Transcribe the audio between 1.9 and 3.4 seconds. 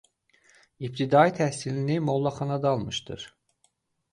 mollaxanada almışdır.